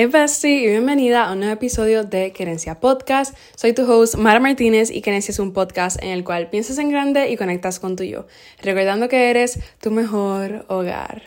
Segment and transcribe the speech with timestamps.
[0.00, 3.36] Hi Bestie y bienvenida a un nuevo episodio de Querencia Podcast.
[3.54, 6.88] Soy tu host Mara Martínez y Querencia es un podcast en el cual piensas en
[6.88, 8.26] grande y conectas con tu yo,
[8.62, 11.24] recordando que eres tu mejor hogar.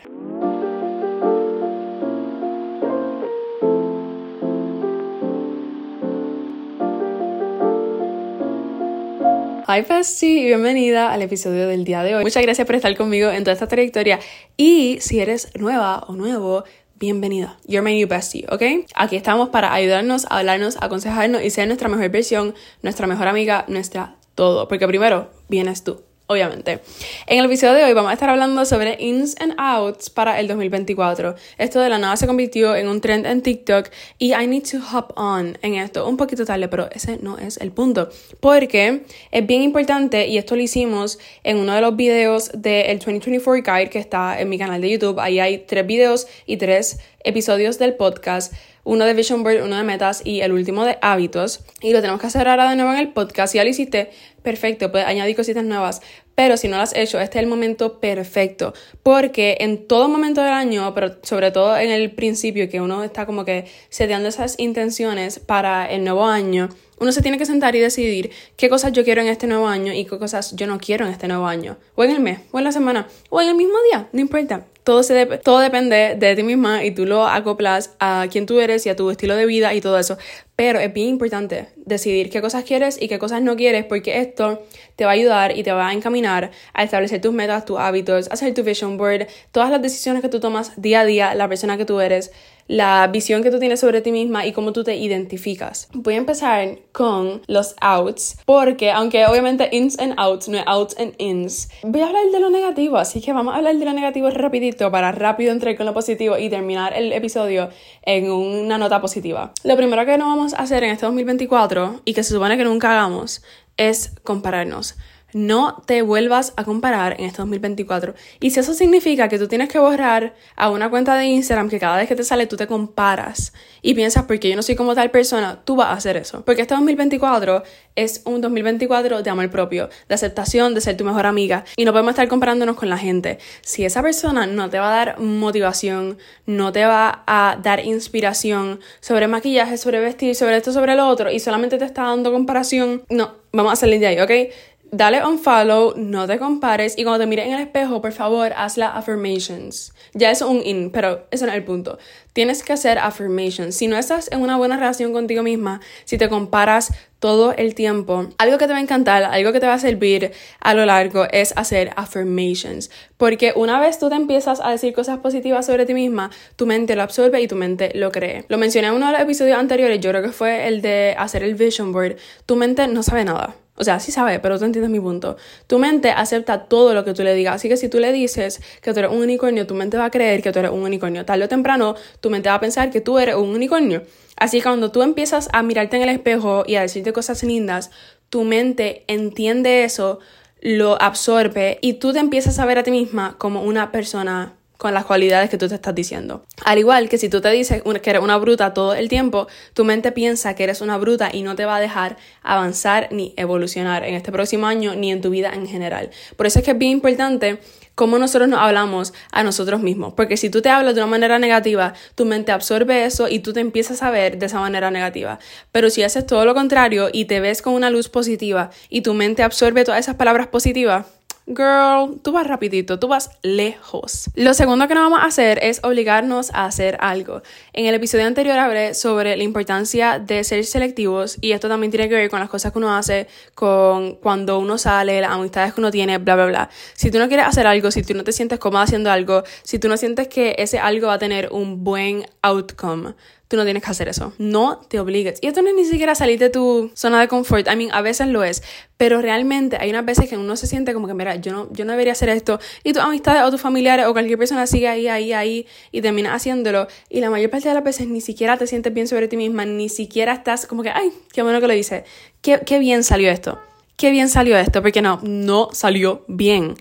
[9.68, 12.24] Hi Bestie y bienvenida al episodio del día de hoy.
[12.24, 14.18] Muchas gracias por estar conmigo en toda esta trayectoria
[14.56, 16.64] y si eres nueva o nuevo,
[16.98, 17.58] bienvenida.
[17.66, 18.86] You're my new bestie, ¿ok?
[18.94, 24.16] Aquí estamos para ayudarnos, hablarnos, aconsejarnos y ser nuestra mejor versión, nuestra mejor amiga, nuestra
[24.34, 24.68] todo.
[24.68, 26.80] Porque primero vienes tú obviamente.
[27.26, 30.48] En el episodio de hoy vamos a estar hablando sobre ins and outs para el
[30.48, 31.34] 2024.
[31.58, 34.78] Esto de la nada se convirtió en un trend en TikTok y I need to
[34.78, 36.08] hop on en esto.
[36.08, 38.08] Un poquito tarde, pero ese no es el punto.
[38.40, 43.62] Porque es bien importante y esto lo hicimos en uno de los videos del 2024
[43.62, 45.20] Guide que está en mi canal de YouTube.
[45.20, 48.52] Ahí hay tres videos y tres episodios del podcast
[48.84, 51.64] uno de Vision Board, uno de metas y el último de hábitos.
[51.80, 53.52] Y lo tenemos que hacer ahora de nuevo en el podcast.
[53.52, 54.10] Si ya lo hiciste,
[54.42, 56.02] perfecto, puedes añadir cositas nuevas.
[56.34, 58.74] Pero si no lo has hecho, este es el momento perfecto.
[59.02, 63.24] Porque en todo momento del año, pero sobre todo en el principio, que uno está
[63.26, 66.68] como que seteando esas intenciones para el nuevo año,
[67.04, 69.92] uno se tiene que sentar y decidir qué cosas yo quiero en este nuevo año
[69.92, 71.76] y qué cosas yo no quiero en este nuevo año.
[71.96, 74.64] O en el mes, o en la semana, o en el mismo día, no importa.
[74.84, 78.84] Todo, se todo depende de ti misma y tú lo acoplas a quién tú eres
[78.84, 80.18] y a tu estilo de vida y todo eso.
[80.56, 84.62] Pero es bien importante decidir qué cosas quieres y qué cosas no quieres porque esto
[84.96, 88.30] te va a ayudar y te va a encaminar a establecer tus metas, tus hábitos,
[88.30, 91.78] hacer tu vision board, todas las decisiones que tú tomas día a día, la persona
[91.78, 92.30] que tú eres
[92.66, 95.88] la visión que tú tienes sobre ti misma y cómo tú te identificas.
[95.92, 100.96] Voy a empezar con los outs, porque aunque obviamente ins and outs, no es outs
[100.98, 103.92] and ins, voy a hablar de lo negativo, así que vamos a hablar de lo
[103.92, 107.70] negativo rapidito para rápido entrar con lo positivo y terminar el episodio
[108.02, 109.52] en una nota positiva.
[109.62, 112.64] Lo primero que no vamos a hacer en este 2024 y que se supone que
[112.64, 113.42] nunca hagamos
[113.76, 114.96] es compararnos.
[115.34, 118.14] No te vuelvas a comparar en este 2024.
[118.38, 121.80] Y si eso significa que tú tienes que borrar a una cuenta de Instagram que
[121.80, 123.52] cada vez que te sale tú te comparas
[123.82, 126.44] y piensas porque yo no soy como tal persona, tú vas a hacer eso.
[126.44, 127.64] Porque este 2024
[127.96, 131.64] es un 2024 de amor propio, de aceptación, de ser tu mejor amiga.
[131.76, 133.38] Y no podemos estar comparándonos con la gente.
[133.60, 138.78] Si esa persona no te va a dar motivación, no te va a dar inspiración
[139.00, 143.02] sobre maquillaje, sobre vestir, sobre esto, sobre lo otro, y solamente te está dando comparación,
[143.08, 144.52] no, vamos a salir de ahí, ¿ok?
[144.96, 148.52] Dale un follow, no te compares y cuando te mires en el espejo, por favor,
[148.56, 149.92] haz las affirmations.
[150.12, 151.98] Ya es un in, pero eso no es el punto.
[152.34, 153.76] Tienes que hacer affirmations.
[153.76, 158.26] Si no estás en una buena relación contigo misma, si te comparas todo el tiempo,
[158.38, 161.28] algo que te va a encantar, algo que te va a servir a lo largo
[161.30, 162.90] es hacer affirmations.
[163.16, 166.96] Porque una vez tú te empiezas a decir cosas positivas sobre ti misma, tu mente
[166.96, 168.44] lo absorbe y tu mente lo cree.
[168.48, 171.44] Lo mencioné en uno de los episodios anteriores, yo creo que fue el de hacer
[171.44, 172.16] el vision board.
[172.46, 173.54] Tu mente no sabe nada.
[173.76, 175.36] O sea, sí sabe, pero tú entiendes mi punto.
[175.66, 177.56] Tu mente acepta todo lo que tú le digas.
[177.56, 180.10] Así que si tú le dices que tú eres un unicornio, tu mente va a
[180.12, 181.24] creer que tú eres un unicornio.
[181.24, 184.02] Tarde o temprano, tu mente va a pensar que tú eres un unicornio.
[184.38, 187.90] Así que cuando tú empiezas a mirarte en el espejo y a decirte cosas lindas,
[188.30, 190.20] tu mente entiende eso,
[190.62, 194.94] lo absorbe y tú te empiezas a ver a ti misma como una persona con
[194.94, 196.46] las cualidades que tú te estás diciendo.
[196.64, 199.84] Al igual que si tú te dices que eres una bruta todo el tiempo, tu
[199.84, 204.02] mente piensa que eres una bruta y no te va a dejar avanzar ni evolucionar
[204.04, 206.10] en este próximo año ni en tu vida en general.
[206.36, 207.58] Por eso es que es bien importante
[207.94, 210.14] cómo nosotros nos hablamos a nosotros mismos.
[210.14, 213.52] Porque si tú te hablas de una manera negativa, tu mente absorbe eso y tú
[213.52, 215.38] te empiezas a ver de esa manera negativa.
[215.72, 219.14] Pero si haces todo lo contrario y te ves con una luz positiva y tu
[219.14, 221.06] mente absorbe todas esas palabras positivas,
[221.46, 224.30] Girl, tú vas rapidito, tú vas lejos.
[224.34, 227.42] Lo segundo que no vamos a hacer es obligarnos a hacer algo.
[227.74, 232.08] En el episodio anterior hablé sobre la importancia de ser selectivos y esto también tiene
[232.08, 235.82] que ver con las cosas que uno hace, con cuando uno sale, las amistades que
[235.82, 236.70] uno tiene, bla, bla, bla.
[236.94, 239.78] Si tú no quieres hacer algo, si tú no te sientes cómoda haciendo algo, si
[239.78, 243.12] tú no sientes que ese algo va a tener un buen outcome,
[243.48, 244.32] tú no tienes que hacer eso.
[244.38, 245.38] No te obligues.
[245.42, 247.68] Y esto no es ni siquiera salir de tu zona de confort.
[247.70, 248.62] I mean, a veces lo es.
[248.96, 251.84] Pero realmente hay unas veces que uno se siente como que, mira, yo no, yo
[251.84, 252.58] no debería hacer esto.
[252.82, 256.34] Y tus amistades o tus familiares o cualquier persona sigue ahí, ahí, ahí y termina
[256.34, 256.88] haciéndolo.
[257.08, 259.64] Y la mayor parte de las veces ni siquiera te sientes bien sobre ti misma,
[259.64, 262.04] ni siquiera estás como que, ay, qué bueno que lo dices.
[262.40, 263.58] Qué, qué bien salió esto.
[263.96, 264.82] Qué bien salió esto.
[264.82, 266.74] Porque no, no salió bien.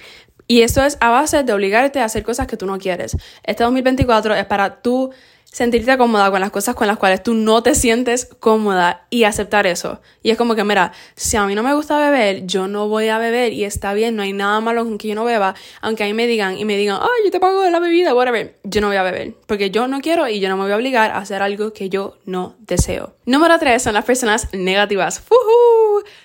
[0.47, 3.17] Y esto es a base de obligarte a hacer cosas que tú no quieres.
[3.43, 5.11] Este 2024 es para tú
[5.53, 9.67] sentirte cómoda con las cosas con las cuales tú no te sientes cómoda y aceptar
[9.67, 10.01] eso.
[10.23, 13.09] Y es como que, mira, si a mí no me gusta beber, yo no voy
[13.09, 16.03] a beber y está bien, no hay nada malo con que yo no beba, aunque
[16.03, 18.87] ahí me digan y me digan, ay, yo te pago la bebida, whatever, yo no
[18.87, 21.19] voy a beber, porque yo no quiero y yo no me voy a obligar a
[21.19, 23.13] hacer algo que yo no deseo.
[23.25, 25.19] Número tres son las personas negativas.
[25.19, 25.72] ¡Fuhu!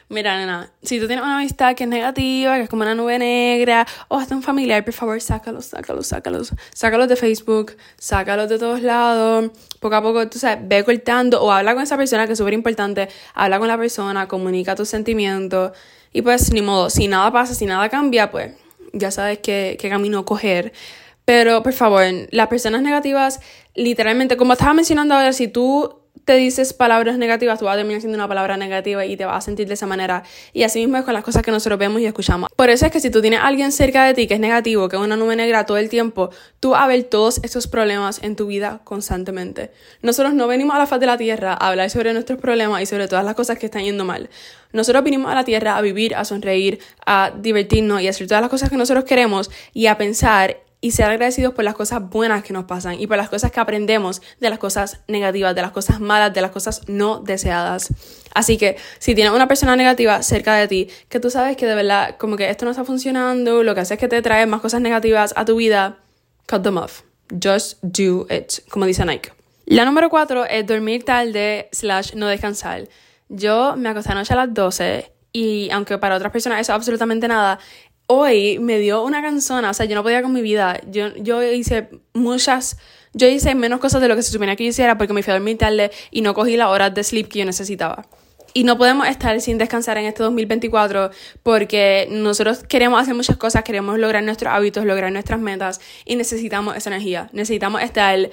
[0.09, 3.19] Mira, nena, si tú tienes una amistad que es negativa, que es como una nube
[3.19, 6.53] negra, o hasta un familiar, por favor, sácalos, sácalos, sácalos.
[6.75, 9.51] Sácalos de Facebook, sácalos de todos lados.
[9.81, 12.55] Poco a poco, tú sabes, ve cortando o habla con esa persona, que es súper
[12.55, 13.09] importante.
[13.35, 15.73] Habla con la persona, comunica tus sentimientos.
[16.13, 18.53] Y pues, ni modo, si nada pasa, si nada cambia, pues
[18.93, 20.73] ya sabes qué, qué camino coger.
[21.25, 23.41] Pero, por favor, las personas negativas,
[23.75, 25.98] literalmente, como estaba mencionando ahora, si tú
[26.29, 29.39] te dices palabras negativas, tú vas a terminar siendo una palabra negativa y te vas
[29.39, 30.25] a sentir de esa manera.
[30.53, 32.51] Y así mismo es con las cosas que nosotros vemos y escuchamos.
[32.55, 34.91] Por eso es que si tú tienes a alguien cerca de ti que es negativo,
[34.91, 36.29] que es una nube negra todo el tiempo,
[36.61, 39.71] tú vas a ver todos estos problemas en tu vida constantemente.
[40.03, 42.85] Nosotros no venimos a la faz de la tierra a hablar sobre nuestros problemas y
[42.85, 44.29] sobre todas las cosas que están yendo mal.
[44.75, 48.43] Nosotros vinimos a la tierra a vivir, a sonreír, a divertirnos y a hacer todas
[48.43, 52.45] las cosas que nosotros queremos y a pensar y ser agradecidos por las cosas buenas
[52.45, 55.73] que nos pasan y por las cosas que aprendemos de las cosas negativas, de las
[55.73, 57.89] cosas malas, de las cosas no deseadas.
[58.35, 61.75] Así que si tienes una persona negativa cerca de ti, que tú sabes que de
[61.75, 64.61] verdad como que esto no está funcionando, lo que hace es que te trae más
[64.61, 65.99] cosas negativas a tu vida,
[66.49, 67.03] cut them off.
[67.43, 69.33] Just do it, como dice Nike.
[69.67, 72.89] La número cuatro es dormir tarde slash no descansar.
[73.29, 77.29] Yo me acosté anoche a las 12 y aunque para otras personas eso es absolutamente
[77.29, 77.59] nada,
[78.09, 80.81] hoy me dio una canzona, o sea, yo no podía con mi vida.
[80.91, 82.79] Yo, yo hice muchas,
[83.13, 85.35] yo hice menos cosas de lo que se suponía que hiciera porque me fui a
[85.35, 88.07] dormir tarde y no cogí las horas de sleep que yo necesitaba.
[88.55, 91.11] Y no podemos estar sin descansar en este 2024
[91.43, 96.77] porque nosotros queremos hacer muchas cosas, queremos lograr nuestros hábitos, lograr nuestras metas y necesitamos
[96.77, 97.29] esa energía.
[97.33, 98.31] Necesitamos estar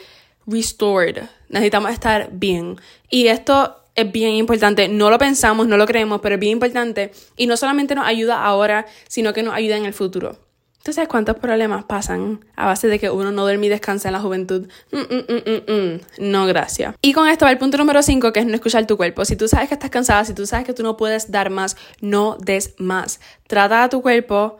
[0.47, 2.77] restored, necesitamos estar bien.
[3.09, 4.87] Y esto es bien importante.
[4.87, 7.11] No lo pensamos, no lo creemos, pero es bien importante.
[7.37, 10.37] Y no solamente nos ayuda ahora, sino que nos ayuda en el futuro.
[10.83, 14.13] ¿Tú sabes cuántos problemas pasan a base de que uno no duerme y descansa en
[14.13, 14.67] la juventud?
[14.91, 15.99] Mm, mm, mm,
[16.29, 16.93] no, gracias.
[17.01, 19.25] Y con esto va el punto número 5, que es no escuchar tu cuerpo.
[19.25, 21.75] Si tú sabes que estás cansada, si tú sabes que tú no puedes dar más,
[22.01, 23.19] no des más.
[23.47, 24.59] Trata a tu cuerpo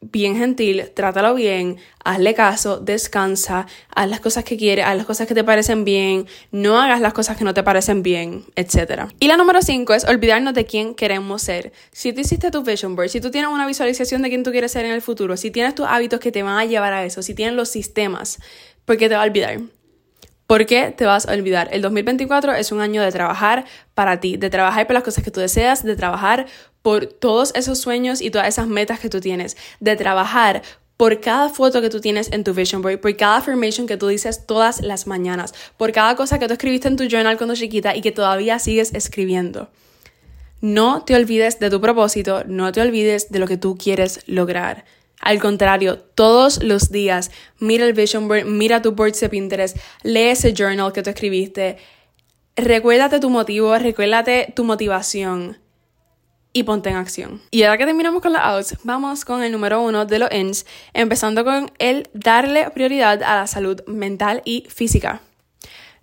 [0.00, 5.26] bien gentil, trátalo bien, hazle caso, descansa, haz las cosas que quieres, haz las cosas
[5.26, 9.06] que te parecen bien, no hagas las cosas que no te parecen bien, etc.
[9.18, 11.72] Y la número 5 es olvidarnos de quién queremos ser.
[11.92, 14.72] Si tú hiciste tu vision board, si tú tienes una visualización de quién tú quieres
[14.72, 17.22] ser en el futuro, si tienes tus hábitos que te van a llevar a eso,
[17.22, 18.38] si tienes los sistemas,
[18.84, 19.58] ¿por qué te va a olvidar?
[20.48, 21.68] ¿Por qué te vas a olvidar?
[21.72, 25.30] El 2024 es un año de trabajar para ti, de trabajar por las cosas que
[25.30, 26.46] tú deseas, de trabajar
[26.80, 30.62] por todos esos sueños y todas esas metas que tú tienes, de trabajar
[30.96, 34.06] por cada foto que tú tienes en tu vision board, por cada affirmation que tú
[34.08, 37.94] dices todas las mañanas, por cada cosa que tú escribiste en tu journal cuando chiquita
[37.94, 39.68] y que todavía sigues escribiendo.
[40.62, 44.86] No te olvides de tu propósito, no te olvides de lo que tú quieres lograr.
[45.20, 50.28] Al contrario, todos los días mira el vision board, mira tu board de Pinterest, lee
[50.30, 51.78] ese journal que tú escribiste,
[52.56, 55.58] recuérdate tu motivo, recuérdate tu motivación
[56.52, 57.40] y ponte en acción.
[57.50, 60.66] Y ahora que terminamos con los outs, vamos con el número uno de los ins,
[60.92, 65.20] empezando con el darle prioridad a la salud mental y física.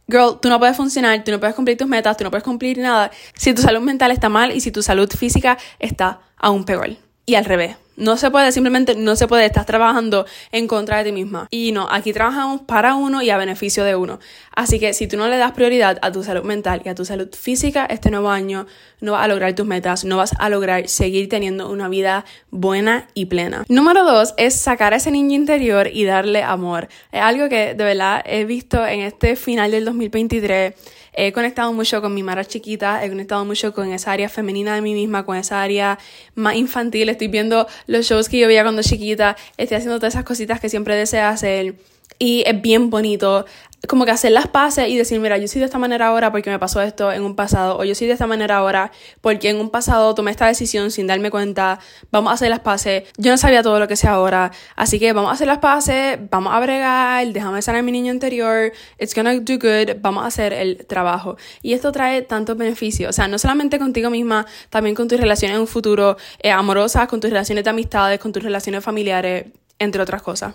[0.08, 2.78] Girl, tú no puedes funcionar, tú no puedes cumplir tus metas, tú no puedes cumplir
[2.78, 6.92] nada si tu salud mental está mal y si tu salud física está aún peor.
[7.26, 7.78] Y al revés.
[7.98, 11.48] No se puede, simplemente no se puede, estás trabajando en contra de ti misma.
[11.50, 14.20] Y no, aquí trabajamos para uno y a beneficio de uno.
[14.54, 17.06] Así que si tú no le das prioridad a tu salud mental y a tu
[17.06, 18.68] salud física este nuevo año,
[19.00, 23.08] no vas a lograr tus metas, no vas a lograr seguir teniendo una vida buena
[23.14, 23.66] y plena.
[23.70, 26.90] Número dos es sacar a ese niño interior y darle amor.
[27.12, 30.74] Es algo que de verdad he visto en este final del 2023
[31.16, 34.82] he conectado mucho con mi Mara chiquita, he conectado mucho con esa área femenina de
[34.82, 35.98] mí misma, con esa área
[36.36, 37.10] más infantil.
[37.10, 40.70] Estoy viendo los shows que yo veía cuando chiquita, estoy haciendo todas esas cositas que
[40.70, 41.76] siempre deseo hacer.
[42.20, 43.46] Y es bien bonito
[43.88, 46.50] como que hacer las paces y decir, mira, yo soy de esta manera ahora porque
[46.50, 48.92] me pasó esto en un pasado, o yo soy de esta manera ahora
[49.22, 51.80] porque en un pasado tomé esta decisión sin darme cuenta,
[52.12, 55.14] vamos a hacer las paces, yo no sabía todo lo que sé ahora, así que
[55.14, 59.36] vamos a hacer las paces, vamos a bregar, déjame sanar mi niño interior, it's gonna
[59.36, 61.38] do good, vamos a hacer el trabajo.
[61.62, 65.56] Y esto trae tantos beneficios, o sea, no solamente contigo misma, también con tus relaciones
[65.56, 69.46] en un futuro eh, amorosas, con tus relaciones de amistades, con tus relaciones familiares,
[69.80, 70.54] entre otras cosas.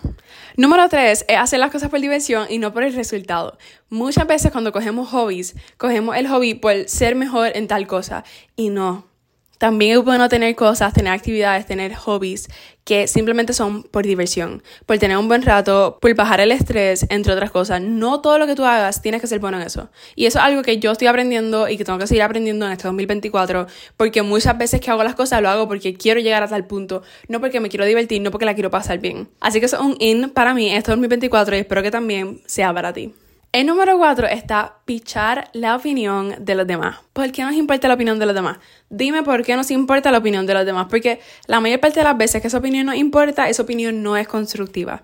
[0.57, 3.57] Número tres es hacer las cosas por diversión y no por el resultado.
[3.89, 8.23] Muchas veces cuando cogemos hobbies, cogemos el hobby por ser mejor en tal cosa
[8.55, 9.10] y no.
[9.61, 12.49] También es bueno tener cosas, tener actividades, tener hobbies
[12.83, 17.33] que simplemente son por diversión, por tener un buen rato, por bajar el estrés, entre
[17.33, 17.79] otras cosas.
[17.79, 19.91] No todo lo que tú hagas tienes que ser bueno en eso.
[20.15, 22.71] Y eso es algo que yo estoy aprendiendo y que tengo que seguir aprendiendo en
[22.71, 26.47] este 2024, porque muchas veces que hago las cosas lo hago porque quiero llegar a
[26.47, 29.29] tal punto, no porque me quiero divertir, no porque la quiero pasar bien.
[29.39, 32.73] Así que eso es un in para mí este 2024 y espero que también sea
[32.73, 33.13] para ti.
[33.53, 36.99] El número cuatro está pichar la opinión de los demás.
[37.11, 38.59] ¿Por qué nos importa la opinión de los demás?
[38.89, 40.87] Dime por qué nos importa la opinión de los demás.
[40.89, 44.15] Porque la mayor parte de las veces que esa opinión nos importa, esa opinión no
[44.15, 45.03] es constructiva.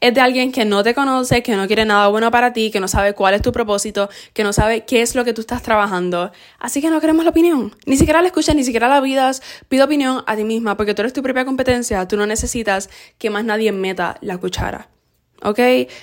[0.00, 2.80] Es de alguien que no te conoce, que no quiere nada bueno para ti, que
[2.80, 5.62] no sabe cuál es tu propósito, que no sabe qué es lo que tú estás
[5.62, 6.32] trabajando.
[6.58, 7.76] Así que no queremos la opinión.
[7.84, 9.42] Ni siquiera la escuchas, ni siquiera la vidas.
[9.68, 12.08] Pide opinión a ti misma, porque tú eres tu propia competencia.
[12.08, 14.88] Tú no necesitas que más nadie meta la cuchara.
[15.42, 15.58] ¿Ok?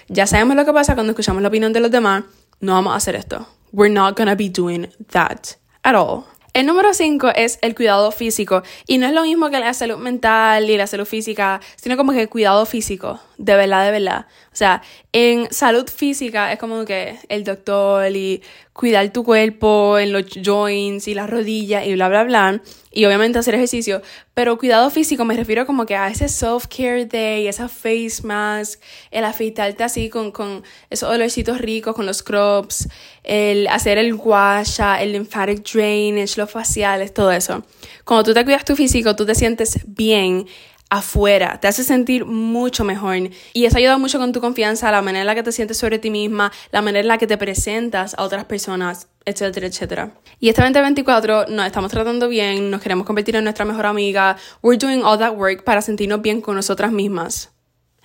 [0.07, 2.23] Ya sabemos lo que pasa cuando escuchamos la opinión de los demás.
[2.59, 3.47] No vamos a hacer esto.
[3.71, 6.23] We're not gonna be doing that at all.
[6.53, 8.63] El número 5 es el cuidado físico.
[8.87, 12.13] Y no es lo mismo que la salud mental y la salud física, sino como
[12.13, 13.19] que cuidado físico.
[13.37, 14.25] De verdad, de verdad.
[14.51, 18.41] O sea, en salud física es como que el doctor y
[18.73, 22.61] cuidar tu cuerpo en los joints y las rodillas y bla, bla, bla.
[22.91, 24.01] Y obviamente hacer ejercicio.
[24.33, 29.23] Pero cuidado físico me refiero como que a ese self-care day, esa face mask, el
[29.23, 32.89] afeitarte así con, con esos olorcitos ricos, con los scrubs,
[33.23, 37.63] el hacer el guasha, el lymphatic drainage, los faciales, todo eso.
[38.03, 40.47] Cuando tú te cuidas tu físico, tú te sientes bien
[40.89, 43.07] afuera, te hace sentir mucho mejor
[43.53, 45.99] y eso ayuda mucho con tu confianza, la manera en la que te sientes sobre
[45.99, 50.11] ti misma, la manera en la que te presentas a otras personas, etcétera, etcétera.
[50.39, 54.77] Y este 2024 nos estamos tratando bien, nos queremos convertir en nuestra mejor amiga, we're
[54.77, 57.51] doing all that work para sentirnos bien con nosotras mismas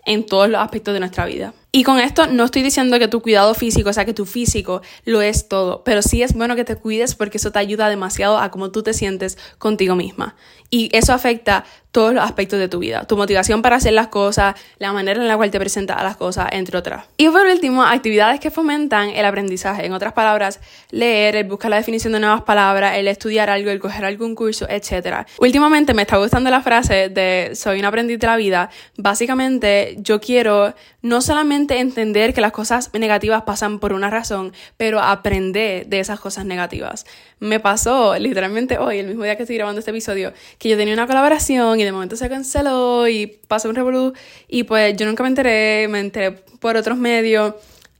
[0.05, 1.55] en todos los aspectos de nuestra vida.
[1.71, 4.83] Y con esto no estoy diciendo que tu cuidado físico, o sea, que tu físico
[5.05, 8.39] lo es todo, pero sí es bueno que te cuides porque eso te ayuda demasiado
[8.39, 10.37] a cómo tú te sientes contigo misma.
[10.69, 14.55] Y eso afecta todos los aspectos de tu vida, tu motivación para hacer las cosas,
[14.79, 17.05] la manera en la cual te presentas a las cosas, entre otras.
[17.19, 19.85] Y por último, actividades que fomentan el aprendizaje.
[19.85, 20.59] En otras palabras,
[20.91, 24.67] leer, el buscar la definición de nuevas palabras, el estudiar algo, el coger algún curso,
[24.71, 25.27] etc.
[25.39, 28.71] Últimamente me está gustando la frase de soy un aprendiz de la vida.
[28.97, 35.01] Básicamente, yo quiero no solamente entender que las cosas negativas pasan por una razón, pero
[35.01, 37.05] aprender de esas cosas negativas.
[37.39, 40.95] Me pasó literalmente hoy, el mismo día que estoy grabando este episodio, que yo tenía
[40.95, 44.13] una colaboración y de momento se canceló y pasó un revolú
[44.49, 47.55] y pues yo nunca me enteré, me enteré por otros medios.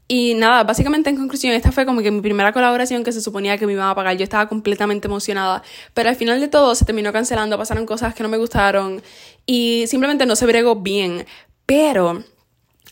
[0.09, 3.57] Y nada, básicamente en conclusión, esta fue como que mi primera colaboración que se suponía
[3.57, 4.17] que me iban a pagar.
[4.17, 5.63] Yo estaba completamente emocionada,
[5.95, 9.03] pero al final de todo se terminó cancelando, pasaron cosas que no me gustaron
[9.47, 11.25] y simplemente no se bregó bien.
[11.67, 12.25] Pero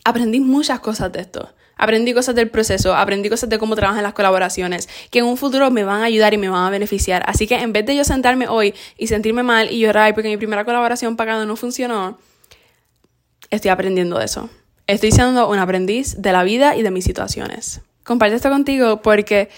[0.03, 1.53] aprendí muchas cosas de esto.
[1.81, 5.71] Aprendí cosas del proceso, aprendí cosas de cómo trabajan las colaboraciones, que en un futuro
[5.71, 7.23] me van a ayudar y me van a beneficiar.
[7.25, 10.37] Así que en vez de yo sentarme hoy y sentirme mal y llorar porque mi
[10.37, 12.19] primera colaboración pagada no funcionó,
[13.49, 14.47] estoy aprendiendo eso.
[14.85, 17.81] Estoy siendo un aprendiz de la vida y de mis situaciones.
[18.03, 19.49] Comparto esto contigo porque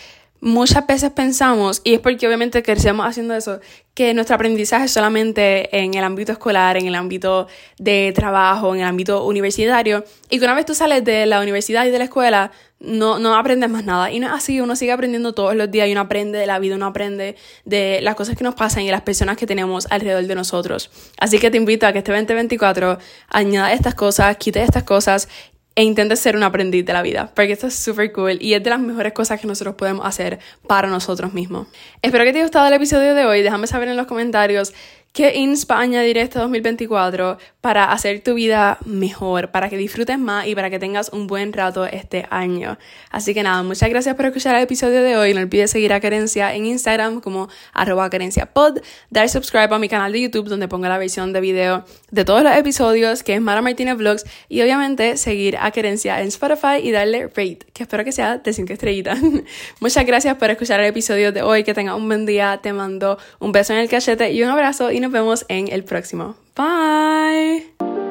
[0.43, 3.61] muchas veces pensamos, y es porque obviamente crecemos haciendo eso,
[3.93, 7.47] que nuestro aprendizaje es solamente en el ámbito escolar, en el ámbito
[7.79, 11.85] de trabajo, en el ámbito universitario, y que una vez tú sales de la universidad
[11.85, 14.11] y de la escuela, no, no aprendes más nada.
[14.11, 16.59] Y no es así, uno sigue aprendiendo todos los días y uno aprende de la
[16.59, 19.87] vida, uno aprende de las cosas que nos pasan y de las personas que tenemos
[19.89, 20.91] alrededor de nosotros.
[21.17, 22.97] Así que te invito a que este 2024
[23.29, 25.29] añada estas cosas, quite estas cosas
[25.75, 28.63] e intentes ser un aprendiz de la vida, porque esto es súper cool y es
[28.63, 31.67] de las mejores cosas que nosotros podemos hacer para nosotros mismos.
[32.01, 34.73] Espero que te haya gustado el episodio de hoy, déjame saber en los comentarios
[35.13, 40.55] ¿Qué inspa añadir este 2024 para hacer tu vida mejor, para que disfrutes más y
[40.55, 42.79] para que tengas un buen rato este año?
[43.11, 45.35] Así que nada, muchas gracias por escuchar el episodio de hoy.
[45.35, 50.19] No olvides seguir a Carencia en Instagram como arroba dar subscribe a mi canal de
[50.19, 53.97] YouTube donde pongo la versión de video de todos los episodios, que es Mara Martínez
[53.97, 58.39] Vlogs, y obviamente seguir a Carencia en Spotify y darle rate, que espero que sea
[58.39, 59.19] de 5 estrellitas.
[59.79, 63.19] muchas gracias por escuchar el episodio de hoy, que tengas un buen día, te mando
[63.37, 66.35] un beso en el cachete y un abrazo y nos vemos en el próximo.
[66.55, 68.02] Bye.